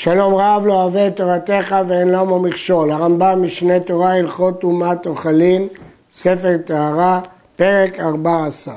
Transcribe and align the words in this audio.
שלום 0.00 0.34
רב 0.34 0.66
לא 0.66 0.82
אוהב 0.82 0.96
את 0.96 1.16
תורתך 1.16 1.76
ואין 1.88 2.08
למו 2.08 2.38
מכשול. 2.38 2.90
הרמב"ם 2.90 3.42
משנה 3.42 3.80
תורה 3.80 4.14
הלכות 4.14 4.60
טומאת 4.60 5.06
אוכלין, 5.06 5.68
ספר 6.14 6.56
טהרה, 6.64 7.20
פרק 7.56 8.00
14. 8.00 8.74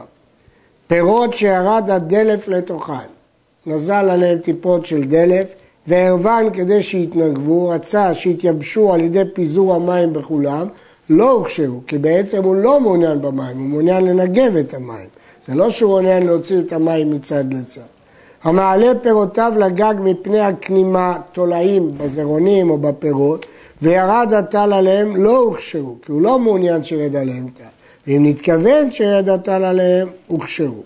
פירות 0.88 1.34
שירד 1.34 1.90
הדלף 1.90 2.48
לתוכן. 2.48 3.08
נזל 3.66 4.10
עליהם 4.10 4.38
טיפות 4.38 4.86
של 4.86 5.04
דלף, 5.04 5.48
וערבן 5.88 6.46
כדי 6.54 6.84
שיתנגבו, 6.84 7.70
רצה 7.70 8.14
שיתייבשו 8.14 8.94
על 8.94 9.02
ידי 9.02 9.24
פיזור 9.34 9.76
המים 9.76 10.14
בכולם, 10.14 10.68
לא 11.10 11.32
הוכשרו, 11.32 11.82
כי 11.88 11.98
בעצם 11.98 12.44
הוא 12.44 12.56
לא 12.56 12.80
מעוניין 12.80 13.22
במים, 13.22 13.60
הוא 13.60 13.70
מעוניין 13.70 14.06
לנגב 14.06 14.56
את 14.56 14.74
המים. 14.74 15.10
זה 15.48 15.56
לא 15.56 15.70
שהוא 15.70 15.90
מעוניין 15.90 16.26
להוציא 16.26 16.60
את 16.60 16.74
המים 16.74 17.12
מצד 17.12 17.54
לצד. 17.54 18.01
המעלה 18.44 18.88
פירותיו 19.02 19.54
לגג 19.60 19.94
מפני 20.00 20.40
הכנימה, 20.40 21.18
תולעים 21.32 21.92
בזרעונים 21.98 22.70
או 22.70 22.78
בפירות, 22.78 23.46
וירד 23.82 24.34
הטל 24.38 24.74
עליהם, 24.74 25.16
לא 25.16 25.38
הוכשרו, 25.38 25.96
כי 26.06 26.12
הוא 26.12 26.22
לא 26.22 26.40
מעוניין 26.40 26.84
שירד 26.84 27.16
עליהם 27.16 27.48
טל. 27.58 27.64
ואם 28.08 28.26
נתכוון 28.26 28.92
שירד 28.92 29.30
הטל 29.30 29.64
עליהם, 29.64 30.08
הוכשרו. 30.28 30.84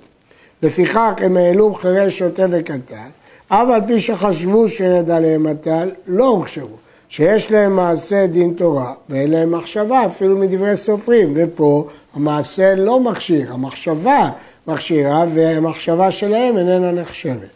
לפיכך 0.64 1.14
הם 1.18 1.38
העלו 1.38 1.73
חירש 1.73 2.20
שוטה 2.20 2.45
וקטן, 2.50 3.09
אף 3.48 3.67
על 3.73 3.81
פי 3.88 4.00
שחשבו 4.00 4.70
שירד 4.70 5.09
עליהם 5.09 5.48
הטל, 5.48 5.92
לא 6.08 6.28
הוכשרו. 6.28 6.76
שיש 7.09 7.52
להם 7.52 7.76
מעשה 7.76 8.28
דין 8.28 8.53
תורה 8.58 8.94
ואין 9.09 9.31
להם 9.31 9.52
מחשבה 9.52 10.06
אפילו 10.06 10.38
מדברי 10.38 10.78
סופרים 10.78 11.34
ופה 11.36 11.88
המעשה 12.16 12.76
לא 12.76 13.00
מכשיר, 13.00 13.53
המחשבה 13.53 14.30
מכשירה 14.68 15.26
והמחשבה 15.34 16.12
שלהם 16.12 16.58
איננה 16.58 16.92
נחשבת. 16.92 17.50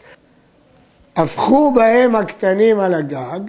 הפכו 1.16 1.72
בהם 1.74 2.16
הקטנים 2.16 2.80
על 2.80 2.94
הגג, 2.94 3.40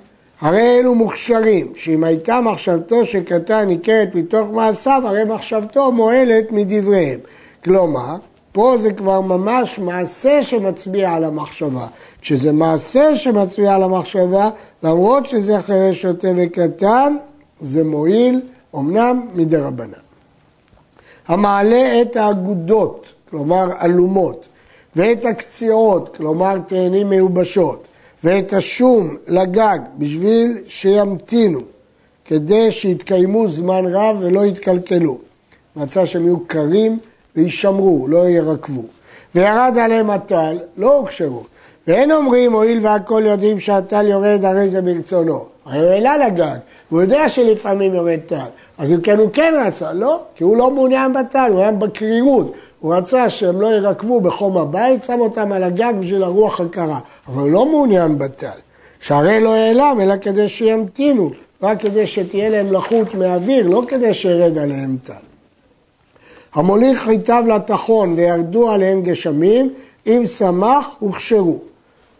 הרי 0.41 0.79
אלו 0.79 0.95
מוכשרים, 0.95 1.71
שאם 1.75 2.03
הייתה 2.03 2.41
מחשבתו 2.41 3.05
של 3.05 3.23
קטן 3.23 3.67
ניכרת 3.67 4.15
מתוך 4.15 4.49
מעשיו, 4.49 5.01
הרי 5.05 5.23
מחשבתו 5.23 5.91
מועלת 5.91 6.51
מדבריהם. 6.51 7.19
כלומר, 7.63 8.15
פה 8.51 8.75
זה 8.79 8.93
כבר 8.93 9.21
ממש 9.21 9.79
מעשה 9.79 10.43
שמצביע 10.43 11.11
על 11.13 11.23
המחשבה. 11.23 11.87
כשזה 12.21 12.51
מעשה 12.51 13.15
שמצביע 13.15 13.75
על 13.75 13.83
המחשבה, 13.83 14.49
למרות 14.83 15.25
שזה 15.25 15.61
חירש 15.61 16.01
שוטה 16.01 16.27
וקטן, 16.37 17.17
זה 17.61 17.83
מועיל, 17.83 18.41
אמנם 18.75 19.27
מדי 19.33 19.57
רבנן. 19.57 19.91
המעלה 21.27 22.01
את 22.01 22.15
האגודות, 22.15 23.05
כלומר 23.31 23.71
אלומות, 23.83 24.45
ואת 24.95 25.25
הקציעות, 25.25 26.15
כלומר 26.17 26.57
תאנים 26.67 27.09
מיובשות, 27.09 27.83
ואת 28.23 28.53
השום 28.53 29.15
לגג 29.27 29.79
בשביל 29.97 30.57
שימתינו, 30.67 31.59
כדי 32.25 32.71
שיתקיימו 32.71 33.49
זמן 33.49 33.85
רב 33.85 34.17
ולא 34.19 34.45
יתקלקלו. 34.45 35.17
מצא 35.75 36.05
שהם 36.05 36.25
יהיו 36.25 36.39
קרים 36.47 36.99
וישמרו, 37.35 38.07
לא 38.07 38.29
ירקבו. 38.29 38.83
וירד 39.35 39.77
עליהם 39.77 40.09
הטל, 40.09 40.57
לא 40.77 40.97
הוכשרו. 40.97 41.43
ואין 41.87 42.11
אומרים, 42.11 42.53
הואיל 42.53 42.79
והכל 42.81 43.23
יודעים 43.25 43.59
שהטל 43.59 44.07
יורד, 44.07 44.45
הרי 44.45 44.69
זה 44.69 44.81
ברצונו. 44.81 45.45
הרי 45.65 45.79
הוא 45.79 45.89
העלה 45.89 46.17
לגג, 46.17 46.57
הוא 46.89 47.01
יודע 47.01 47.29
שלפעמים 47.29 47.93
יורד 47.93 48.19
טל. 48.27 48.45
אז 48.77 48.91
אם 48.91 49.01
כן 49.01 49.17
הוא 49.17 49.29
כן 49.33 49.53
רצה, 49.67 49.93
לא, 49.93 50.19
כי 50.35 50.43
הוא 50.43 50.57
לא 50.57 50.71
מעוניין 50.71 51.13
בטל, 51.13 51.49
הוא 51.51 51.59
היה 51.59 51.71
בקרירות. 51.71 52.53
הוא 52.81 52.95
רצה 52.95 53.29
שהם 53.29 53.61
לא 53.61 53.67
ירקבו 53.67 54.21
בחום 54.21 54.57
הבית, 54.57 55.03
שם 55.03 55.19
אותם 55.19 55.51
על 55.51 55.63
הגג 55.63 55.93
בשביל 55.99 56.23
הרוח 56.23 56.61
הקרה. 56.61 56.99
אבל 57.27 57.41
הוא 57.41 57.51
לא 57.51 57.65
מעוניין 57.65 58.17
בטל. 58.17 58.47
שהרי 59.01 59.39
לא 59.39 59.53
העלם, 59.53 59.97
אלא 60.01 60.13
כדי 60.21 60.49
שימתינו, 60.49 61.31
רק 61.61 61.81
כדי 61.81 62.07
שתהיה 62.07 62.49
להם 62.49 62.73
לחות 62.73 63.15
מאוויר, 63.15 63.67
לא 63.67 63.83
כדי 63.87 64.13
שירד 64.13 64.57
עליהם 64.57 64.97
טל. 65.03 65.13
המוליך 66.53 67.03
חיטיו 67.03 67.43
לטחון 67.47 68.13
וירדו 68.13 68.71
עליהם 68.71 69.01
גשמים, 69.01 69.73
אם 70.07 70.23
שמח, 70.25 70.87
הוכשרו. 70.99 71.59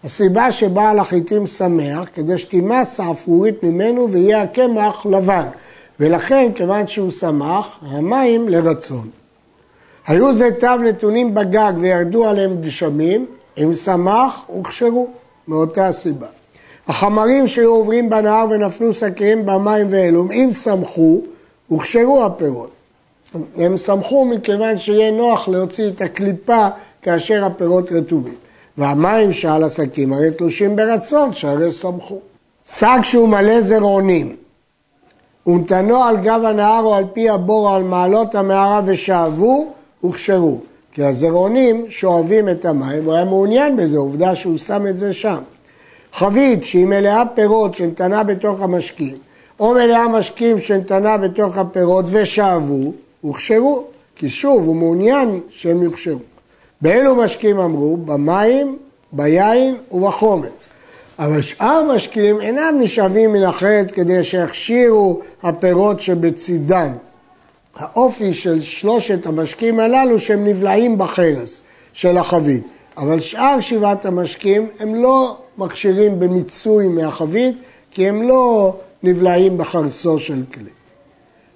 הסיבה 0.03 0.51
שבעל 0.51 0.99
החיטים 0.99 1.47
שמח, 1.47 2.09
כדי 2.13 2.37
שתימס 2.37 2.99
האפרורית 2.99 3.63
ממנו 3.63 4.09
ויהיה 4.11 4.41
הקמח 4.41 5.05
לבן. 5.05 5.45
ולכן, 5.99 6.51
כיוון 6.55 6.87
שהוא 6.87 7.11
שמח, 7.11 7.65
המים 7.81 8.49
לרצון. 8.49 9.20
היו 10.07 10.33
זיתיו 10.33 10.79
נתונים 10.83 11.33
בגג 11.33 11.73
וירדו 11.79 12.25
עליהם 12.25 12.61
גשמים, 12.61 13.25
אם 13.57 13.73
שמח, 13.73 14.41
הוכשרו, 14.47 15.07
מאותה 15.47 15.87
הסיבה. 15.87 16.27
החמרים 16.87 17.47
שהיו 17.47 17.69
עוברים 17.69 18.09
בנהר 18.09 18.45
ונפלו 18.49 18.93
שקיהם 18.93 19.45
במים 19.45 19.87
ואלום, 19.89 20.31
אם 20.31 20.49
שמחו, 20.63 21.21
הוכשרו 21.67 22.23
הפירות. 22.25 22.71
הם 23.57 23.77
שמחו 23.77 24.25
מכיוון 24.25 24.77
שיהיה 24.77 25.11
נוח 25.11 25.47
להוציא 25.47 25.89
את 25.89 26.01
הקליפה 26.01 26.67
כאשר 27.01 27.45
הפירות 27.45 27.91
רטובים. 27.91 28.35
והמים 28.77 29.33
שעל 29.33 29.63
השקים 29.63 30.13
הרי 30.13 30.31
תלושים 30.31 30.75
ברצון, 30.75 31.33
שהרי 31.33 31.71
שמחו. 31.71 32.19
שק 32.69 32.99
שהוא 33.03 33.29
מלא 33.29 33.61
זרעונים, 33.61 34.35
ונתנו 35.47 36.03
על 36.03 36.17
גב 36.17 36.41
הנהר 36.45 36.83
או 36.83 36.95
על 36.95 37.03
פי 37.13 37.29
הבור 37.29 37.69
או 37.69 37.75
על 37.75 37.83
מעלות 37.83 38.35
המערה 38.35 38.81
ושאבו, 38.85 39.73
הוכשרו. 40.01 40.59
כי 40.93 41.03
הזרעונים 41.03 41.85
שואבים 41.89 42.49
את 42.49 42.65
המים, 42.65 43.05
הוא 43.05 43.13
היה 43.13 43.25
מעוניין 43.25 43.77
בזה, 43.77 43.97
עובדה 43.97 44.35
שהוא 44.35 44.57
שם 44.57 44.87
את 44.87 44.97
זה 44.97 45.13
שם. 45.13 45.39
חבית 46.13 46.65
שהיא 46.65 46.85
מלאה 46.85 47.23
פירות 47.35 47.75
שנתנה 47.75 48.23
בתוך 48.23 48.61
המשקים, 48.61 49.15
או 49.59 49.73
מלאה 49.73 50.07
משקים 50.07 50.61
שנתנה 50.61 51.17
בתוך 51.17 51.57
הפירות 51.57 52.05
ושאבו, 52.11 52.93
הוכשרו. 53.21 53.83
כי 54.15 54.29
שוב, 54.29 54.65
הוא 54.65 54.75
מעוניין 54.75 55.39
שהם 55.49 55.83
יוכשרו. 55.83 56.19
באילו 56.81 57.15
משקים 57.15 57.59
אמרו? 57.59 57.97
במים, 57.97 58.77
ביין 59.11 59.75
ובחומץ. 59.91 60.67
אבל 61.19 61.41
שאר 61.41 61.83
משקים 61.95 62.41
אינם 62.41 62.75
נשאבים 62.79 63.33
מן 63.33 63.43
החטא 63.43 63.93
כדי 63.93 64.23
שיכשירו 64.23 65.19
הפירות 65.43 65.99
שבצידן. 65.99 66.91
האופי 67.75 68.33
של 68.33 68.61
שלושת 68.61 69.25
המשקים 69.25 69.79
הללו 69.79 70.19
שהם 70.19 70.47
נבלעים 70.47 70.97
בחרס 70.97 71.61
של 71.93 72.17
החבית. 72.17 72.67
אבל 72.97 73.19
שאר 73.19 73.59
שבעת 73.59 74.05
המשקים 74.05 74.67
הם 74.79 74.95
לא 74.95 75.37
מכשירים 75.57 76.19
במיצוי 76.19 76.87
מהחבית, 76.87 77.55
כי 77.91 78.09
הם 78.09 78.21
לא 78.21 78.75
נבלעים 79.03 79.57
בחרסו 79.57 80.19
של 80.19 80.43
כלי. 80.53 80.69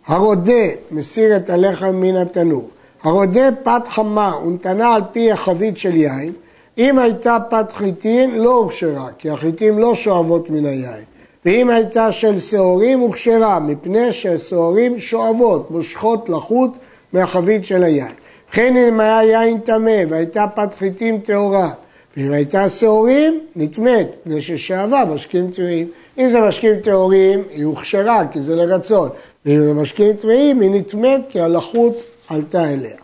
הרודה 0.08 0.66
מסיר 0.92 1.38
את 1.38 1.50
הלחם 1.50 1.96
מן 1.96 2.16
התנור. 2.16 2.70
הרודה 3.04 3.50
פת 3.64 3.88
חמה 3.90 4.36
ונתנה 4.46 4.94
על 4.94 5.02
פי 5.12 5.32
החבית 5.32 5.78
של 5.78 5.96
יין, 5.96 6.34
אם 6.78 7.00
הייתה 7.00 7.38
פת 7.50 7.72
חיטין 7.72 8.36
לא 8.36 8.52
הוכשרה, 8.52 9.08
כי 9.18 9.30
החיטים 9.30 9.80
לא 9.80 9.96
שואבות 9.96 10.50
מן 10.50 10.66
היין. 10.66 11.04
ואם 11.46 11.70
הייתה 11.70 12.12
של 12.12 12.40
שעורים 12.40 13.00
הוכשרה, 13.00 13.60
מפני 13.60 14.12
שהשעורים 14.12 15.00
שואבות, 15.00 15.72
מושכות 15.72 16.30
לחוט 16.30 16.72
מהחבית 17.14 17.66
של 17.66 17.84
היין. 17.84 18.14
וכן 18.50 18.78
אם 18.78 19.00
היה 19.00 19.24
יין 19.24 19.60
טמא 19.60 20.02
והייתה 20.10 20.46
פת 20.56 20.76
חיטים 20.78 21.20
טהורה, 21.20 21.70
ואם 22.18 22.32
הייתה 22.32 22.70
שעורים, 22.70 23.40
נטמאת, 23.56 24.08
מפני 24.26 24.42
ששאבה 24.42 25.04
משקים 25.14 25.52
טמאים. 25.52 25.88
אם 26.18 26.28
זה 26.28 26.42
משקים 26.42 26.80
טהורים, 26.84 27.44
היא 27.52 27.66
הוכשרה, 27.66 28.28
כי 28.32 28.42
זה 28.42 28.56
לרצון. 28.56 29.10
ואם 29.46 29.66
זה 29.66 29.74
משקים 29.74 30.14
טמאים, 30.16 30.60
היא 30.60 30.70
נטמאת, 30.72 31.22
כי 31.30 31.40
הלחות 31.40 31.98
עלתה 32.30 32.70
אליה. 32.74 32.98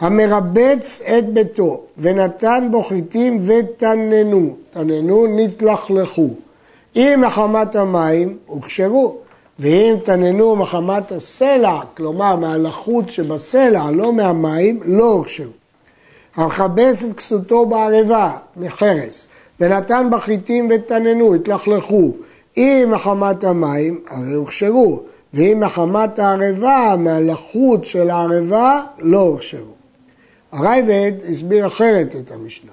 המרבץ 0.00 1.02
את 1.18 1.28
ביתו 1.28 1.80
ונתן 1.98 2.68
בו 2.70 2.82
חיטים 2.82 3.38
ותננו, 3.46 4.56
תננו 4.72 5.26
נתלכלכו. 5.36 6.28
אם 6.96 7.22
מחמת 7.26 7.76
המים 7.76 8.38
הוכשרו, 8.46 9.16
ואם 9.58 9.94
תננו 10.04 10.56
מחמת 10.56 11.12
הסלע, 11.12 11.80
כלומר 11.96 12.36
מהלחות 12.36 13.10
שבסלע, 13.10 13.90
לא 13.90 14.12
מהמים, 14.12 14.80
לא 14.84 15.12
הוכשרו. 15.12 15.52
המכבס 16.36 17.04
את 17.04 17.16
כסותו 17.16 17.66
בערבה, 17.66 18.36
מחרס, 18.56 19.26
ונתן 19.60 20.08
בחיטים 20.12 20.68
ותננו, 20.70 21.34
התלכלכו. 21.34 22.10
אם 22.56 22.88
מחמת 22.90 23.44
המים, 23.44 24.00
הרי 24.10 24.34
הוכשרו, 24.34 25.02
ואם 25.34 25.60
מחמת 25.60 26.18
הערבה, 26.18 26.94
מהלחות 26.98 27.86
של 27.86 28.10
הערבה, 28.10 28.82
לא 28.98 29.20
הוכשרו. 29.20 29.72
הרייבד 30.52 31.12
הסביר 31.30 31.66
אחרת 31.66 32.16
את 32.16 32.32
המשנה. 32.32 32.72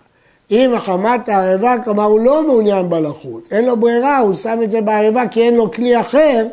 אם 0.51 0.71
מחמת 0.75 1.29
הערבה, 1.29 1.75
כלומר 1.83 2.03
הוא 2.03 2.19
לא 2.19 2.47
מעוניין 2.47 2.89
בלחות, 2.89 3.43
אין 3.51 3.65
לו 3.65 3.77
ברירה, 3.77 4.17
הוא 4.19 4.35
שם 4.35 4.59
את 4.63 4.71
זה 4.71 4.81
בערבה 4.81 5.27
כי 5.27 5.41
אין 5.41 5.55
לו 5.55 5.71
כלי 5.71 5.99
אחר, 5.99 6.45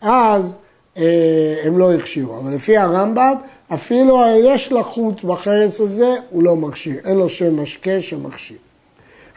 אז 0.00 0.54
אה, 0.96 1.56
הם 1.64 1.78
לא 1.78 1.92
הכשירו. 1.92 2.38
אבל 2.38 2.54
לפי 2.54 2.76
הרמב"ם, 2.76 3.34
אפילו 3.74 4.22
יש 4.44 4.72
לחות 4.72 5.24
בחרס 5.24 5.80
הזה, 5.80 6.14
הוא 6.30 6.42
לא 6.42 6.56
מכשיר, 6.56 6.94
אין 7.04 7.16
לו 7.16 7.28
שם 7.28 7.62
משקה 7.62 8.00
שמכשיר. 8.00 8.56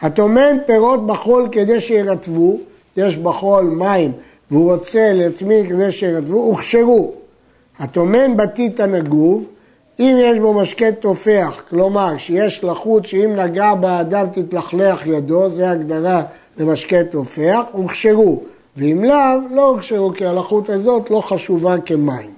הטומן 0.00 0.56
פירות 0.66 1.06
בחול 1.06 1.48
כדי 1.52 1.80
שירטבו, 1.80 2.58
יש 2.96 3.16
בחול 3.16 3.64
מים 3.64 4.12
והוא 4.50 4.72
רוצה 4.72 5.12
להטמין 5.12 5.68
כדי 5.68 5.92
שירטבו, 5.92 6.36
הוכשרו. 6.36 7.12
הטומן 7.78 8.36
בטיט 8.36 8.80
הנגוב, 8.80 9.44
אם 10.00 10.16
יש 10.18 10.38
בו 10.38 10.54
משקה 10.54 10.92
תופח, 10.92 11.62
כלומר 11.70 12.18
שיש 12.18 12.64
לחות 12.64 13.06
שאם 13.06 13.36
נגע 13.36 13.74
באדם 13.74 14.26
תתלכלח 14.32 15.06
ידו, 15.06 15.50
זה 15.50 15.70
הגדרה 15.70 16.22
למשקה 16.58 17.04
תופח, 17.04 17.60
הוכשרו. 17.72 18.42
ואם 18.76 19.04
לאו, 19.04 19.54
לא 19.54 19.68
הוכשרו, 19.68 20.12
כי 20.12 20.26
הלחות 20.26 20.70
הזאת 20.70 21.10
לא 21.10 21.20
חשובה 21.20 21.76
כמים. 21.84 22.30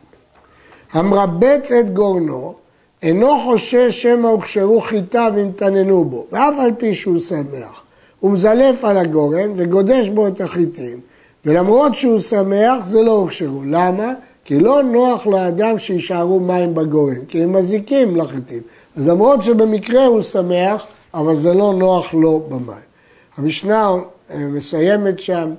המרבץ 0.93 1.73
את 1.73 1.95
גורנו, 1.95 2.55
אינו 3.03 3.41
חושש 3.45 4.03
שמא 4.03 4.29
הוכשרו 4.29 4.81
חיטה 4.81 5.29
ונתננו 5.35 6.05
בו, 6.05 6.27
ואף 6.33 6.55
על 6.59 6.71
פי 6.79 6.95
שהוא 6.95 7.19
שמח. 7.19 7.83
הוא 8.21 8.31
מזלף 8.31 8.85
על 8.85 8.99
הגורן 8.99 9.51
וגודש 9.57 10.09
בו 10.09 10.27
את 10.27 10.41
החיטים, 10.41 11.01
ולמרות 11.45 11.95
שהוא 11.95 12.21
שמח 12.21 12.87
זה 12.87 13.03
לא 13.03 13.13
הוכשרו. 13.13 13.63
למה? 13.67 14.13
כי 14.49 14.59
לא 14.59 14.83
נוח 14.83 15.27
לאדם 15.27 15.79
שישארו 15.79 16.41
מים 16.41 16.75
בגורן, 16.75 17.25
כי 17.29 17.43
הם 17.43 17.53
מזיקים 17.53 18.17
לחיטים. 18.17 18.63
אז 18.97 19.09
למרות 19.09 19.43
שבמקרה 19.43 20.07
הוא 20.07 20.23
שמח, 20.23 20.87
אבל 21.15 21.37
זה 21.37 21.55
לא 21.55 21.75
נוח 21.75 22.15
לו 22.15 22.43
במים. 22.49 22.89
המשנה 23.37 23.91
אה, 24.31 24.39
מסיימת 24.39 25.21
שם 25.21 25.51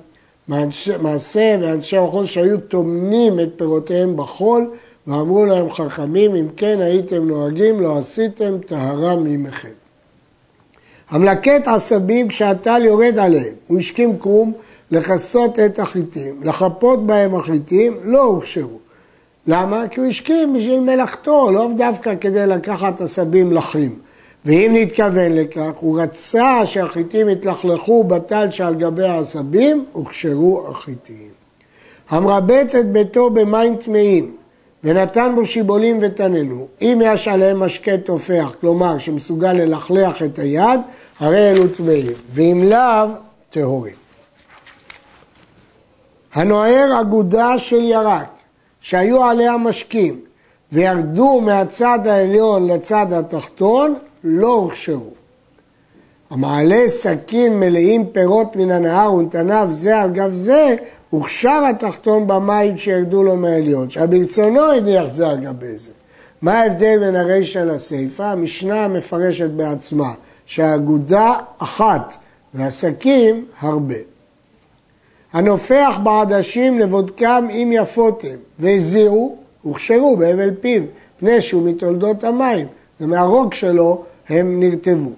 מעשה 1.02 1.56
ואנשי 1.60 1.96
המחוז 1.96 2.26
שהיו 2.26 2.60
טומנים 2.60 3.40
את 3.40 3.48
פירותיהם 3.56 4.16
בחול 4.16 4.70
ואמרו 5.06 5.44
להם 5.44 5.72
חכמים 5.72 6.34
אם 6.34 6.46
כן 6.56 6.80
הייתם 6.80 7.28
נוהגים 7.28 7.80
לא 7.80 7.98
עשיתם 7.98 8.58
טהרה 8.66 9.16
ממכם. 9.16 9.68
המלקט 11.10 11.68
עשבים 11.68 12.28
כשהטל 12.28 12.82
יורד 12.84 13.18
עליהם, 13.18 13.54
הוא 13.66 13.78
השכים 13.78 14.18
קרום 14.18 14.52
לכסות 14.90 15.58
את 15.58 15.78
החיטים, 15.78 16.40
לחפות 16.42 17.06
בהם 17.06 17.34
החיטים, 17.34 17.96
לא 18.04 18.24
הוכשרו. 18.24 18.78
למה? 19.46 19.88
כי 19.88 20.00
הוא 20.00 20.08
השכים 20.08 20.54
בשביל 20.54 20.80
מלאכתו, 20.80 21.50
לא 21.50 21.68
דווקא 21.76 22.14
כדי 22.20 22.46
לקחת 22.46 23.00
עשבים 23.00 23.52
לחים. 23.52 23.98
ואם 24.44 24.72
נתכוון 24.74 25.32
לכך, 25.34 25.70
הוא 25.80 26.00
רצה 26.00 26.66
שהחיטים 26.66 27.28
יתלכלכו 27.28 28.04
בטל 28.04 28.50
שעל 28.50 28.74
גבי 28.74 29.04
העשבים, 29.04 29.84
הוכשרו 29.92 30.66
החיטים. 30.68 31.28
המרבץ 32.10 32.74
את 32.74 32.92
ביתו 32.92 33.30
במים 33.30 33.76
טמאים, 33.76 34.36
ונתן 34.84 35.32
בו 35.34 35.46
שיבולים 35.46 35.98
ותננו. 36.02 36.66
אם 36.82 37.02
יש 37.04 37.28
עליהם 37.28 37.60
משקה 37.60 37.96
תופח, 37.98 38.54
כלומר 38.60 38.98
שמסוגל 38.98 39.52
ללכלח 39.52 40.22
את 40.22 40.38
היד, 40.38 40.80
הרי 41.18 41.50
אלו 41.50 41.68
טמאים, 41.68 42.12
ואם 42.32 42.62
לאו, 42.70 43.08
טהורים. 43.50 43.94
הנוער 46.34 47.00
אגודה 47.00 47.58
של 47.58 47.82
ירק, 47.84 48.28
שהיו 48.80 49.24
עליה 49.24 49.56
משקים, 49.56 50.20
וירדו 50.72 51.40
מהצד 51.40 51.98
העליון 52.06 52.66
לצד 52.66 53.06
התחתון, 53.12 53.94
לא 54.24 54.52
הוכשרו. 54.52 55.10
המעלה 56.30 56.88
סכין 56.88 57.60
מלאים 57.60 58.06
פירות 58.06 58.56
מן 58.56 58.70
הנהר 58.70 59.14
ונתניו 59.14 59.68
זה 59.72 60.00
על 60.00 60.10
גב 60.10 60.34
זה, 60.34 60.76
הוכשר 61.10 61.62
התחתון 61.70 62.26
במים 62.26 62.78
שירדו 62.78 63.22
לו 63.22 63.36
מהעליון, 63.36 63.90
שברצונו 63.90 64.72
הניח 64.72 65.04
זה 65.12 65.28
על 65.28 65.40
גבי 65.40 65.78
זה. 65.78 65.90
מה 66.42 66.60
ההבדל 66.60 66.98
בין 66.98 67.16
הרישא 67.16 67.58
לסיפא? 67.58 68.22
המשנה 68.22 68.88
מפרשת 68.88 69.50
בעצמה 69.50 70.12
שהאגודה 70.46 71.34
אחת 71.58 72.16
והסכין 72.54 73.44
הרבה. 73.60 74.09
הנופח 75.32 75.98
בעדשים 76.02 76.78
לבודקם 76.78 77.48
אם 77.50 77.70
יפות 77.74 78.24
הם, 78.24 78.38
והזיעו, 78.58 79.36
הוכשרו 79.62 80.16
בהבל 80.16 80.50
פיו, 80.60 80.82
פני 81.18 81.40
שהוא 81.40 81.68
מתולדות 81.68 82.24
המים, 82.24 82.66
ומהרוג 83.00 83.54
שלו 83.54 84.02
הם 84.28 84.60
נרטבו. 84.60 85.10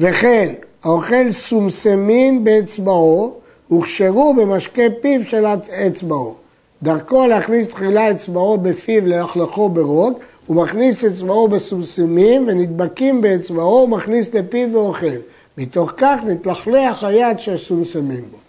וכן, 0.00 0.52
האוכל 0.84 1.30
סומסמין 1.30 2.44
באצבעו, 2.44 3.34
הוכשרו 3.68 4.34
במשקה 4.34 4.82
פיו 5.00 5.24
של 5.24 5.46
אצבעו. 5.86 6.34
דרכו 6.82 7.26
להכניס 7.26 7.68
תחילה 7.68 8.10
אצבעו 8.10 8.58
בפיו 8.58 9.06
ללכלכו 9.06 9.68
ברוג, 9.68 10.18
הוא 10.46 10.56
מכניס 10.56 11.04
אצבעו 11.04 11.48
בסומסמים 11.48 12.44
ונדבקים 12.48 13.20
באצבעו 13.20 13.84
ומכניס 13.84 14.34
לפיו 14.34 14.68
ואוכל. 14.72 15.06
מתוך 15.58 15.92
כך 15.96 16.20
נתלכלח 16.26 17.04
היד 17.04 17.38
שסומסמים 17.38 18.24
בו. 18.30 18.41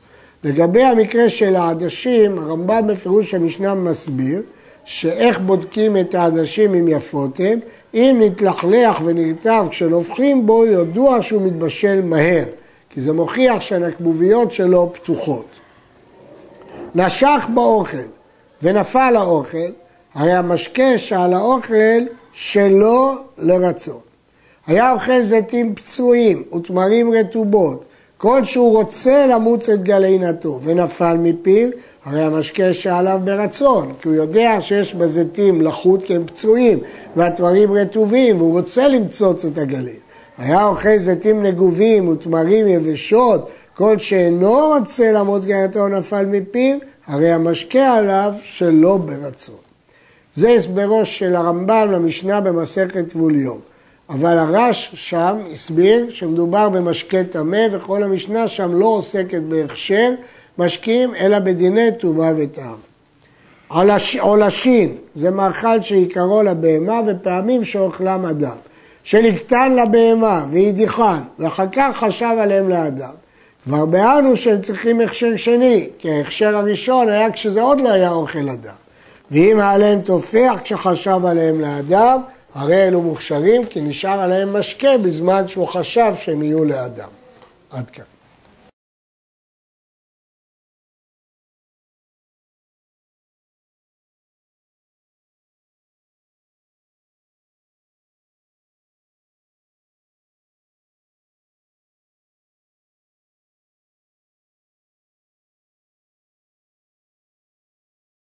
לגבי 0.44 0.84
המקרה 0.84 1.30
של 1.30 1.56
העדשים, 1.56 2.40
הרמב"ם 2.40 2.88
בפירוש 2.88 3.34
המשנה 3.34 3.74
מסביר 3.74 4.42
שאיך 4.86 5.40
בודקים 5.40 5.98
את 5.98 6.16
העדשים 6.16 6.76
אם 6.76 6.88
יפות 6.88 7.40
הם, 7.40 7.60
אם 7.94 8.22
נתלכלח 8.24 9.02
ונרטב 9.06 9.66
כשנופחים 9.70 10.46
בו, 10.46 10.66
ידוע 10.66 11.22
שהוא 11.22 11.42
מתבשל 11.42 12.02
מהר, 12.02 12.44
כי 12.90 13.02
זה 13.02 13.14
מוכיח 13.14 13.62
שהנקבוביות 13.62 14.52
שלו 14.52 14.94
פתוחות. 14.94 15.46
נשך 16.96 17.46
באוכל 17.54 17.98
ונפל 18.64 19.14
האוכל, 19.16 19.72
הרי 20.14 20.34
המשקה 20.34 20.98
שעל 20.98 21.34
האוכל 21.34 22.04
שלא 22.34 23.16
לרצון. 23.38 24.00
היה 24.68 24.92
אוכל 24.92 25.24
זיתים 25.24 25.76
פצועים 25.76 26.44
ותמרים 26.56 27.14
רטובות, 27.14 27.86
כל 28.24 28.44
שהוא 28.44 28.78
רוצה 28.78 29.28
למוץ 29.28 29.70
את 29.70 29.84
גלינתו 29.84 30.60
ונפל 30.64 31.18
מפיו, 31.20 31.70
הרי 32.06 32.24
המשקה 32.24 32.74
שעליו 32.74 33.20
ברצון, 33.24 33.94
כי 34.02 34.08
הוא 34.08 34.16
יודע 34.16 34.58
שיש 34.62 34.96
בזיתים 34.96 35.62
לחות 35.62 36.04
כי 36.04 36.16
הם 36.16 36.26
פצועים 36.26 36.80
והתמרים 37.16 37.74
רטובים 37.74 38.38
והוא 38.38 38.60
רוצה 38.60 38.88
למצוץ 38.88 39.46
את 39.46 39.58
הגליל. 39.58 40.00
היה 40.38 40.66
אוכל 40.66 40.98
זיתים 40.98 41.44
נגובים 41.44 42.08
ותמרים 42.08 42.68
יבשות, 42.68 43.50
כל 43.74 44.00
שאינו 44.00 44.68
רוצה 44.68 45.12
למוץ 45.12 45.46
גלינתו 45.46 45.88
נפל 45.88 46.26
מפיו, 46.26 46.78
הרי 47.08 47.32
המשקה 47.32 47.94
עליו 47.94 48.34
שלא 48.44 48.98
ברצון. 48.98 49.56
זה 50.36 50.50
הסברו 50.50 51.06
של 51.06 51.36
הרמב"ם 51.36 51.92
למשנה 51.92 52.42
במסכת 52.42 53.10
טבול 53.10 53.36
יום. 53.36 53.73
אבל 54.14 54.38
הרש 54.38 54.92
שם 54.96 55.38
הסביר 55.54 56.06
שמדובר 56.10 56.70
במשקה 56.70 57.24
טמא 57.24 57.68
וכל 57.72 58.04
המשנה 58.04 58.48
שם 58.48 58.76
לא 58.76 58.86
עוסקת 58.86 59.42
בהכשר 59.42 60.12
משקים 60.58 61.16
אלא 61.16 61.40
בדיני 61.40 61.90
טומאה 62.00 62.32
וטעם. 62.38 62.76
עולשין 64.20 64.96
זה 65.16 65.32
מאכל 65.32 65.82
שעיקרו 65.82 66.44
לבהמה 66.44 67.02
ופעמים 67.08 67.66
שאוכלם 67.66 68.26
אדם. 68.26 68.56
שנקטן 69.04 69.76
לבהמה 69.76 70.46
והדיחן 70.52 71.20
ואחר 71.40 71.66
כך 71.72 71.98
חשב 71.98 72.36
עליהם 72.40 72.70
לאדם. 72.70 73.14
כבר 73.64 73.86
ביארנו 73.86 74.38
שהם 74.38 74.62
צריכים 74.62 75.02
הכשר 75.02 75.38
שני, 75.38 75.90
כי 76.00 76.12
ההכשר 76.12 76.58
הראשון 76.58 77.10
היה 77.10 77.32
כשזה 77.32 77.62
עוד 77.62 77.82
לא 77.82 77.90
היה 77.90 78.12
אוכל 78.12 78.50
אדם. 78.50 78.76
ואם 79.32 79.60
היה 79.60 79.78
להם 79.78 80.02
תופח 80.02 80.60
כשחשב 80.64 81.26
עליהם 81.26 81.62
לאדם, 81.62 82.20
הרי 82.56 82.88
אלו 82.88 83.02
מוכשרים 83.02 83.66
כי 83.66 83.82
נשאר 83.82 84.20
עליהם 84.20 84.54
משקה 84.58 84.98
בזמן 84.98 85.48
שהוא 85.48 85.68
חשב 85.68 86.14
שהם 86.20 86.44
יהיו 86.44 86.66
לאדם. 86.66 87.10
עד 87.72 87.90
כאן. 87.90 88.04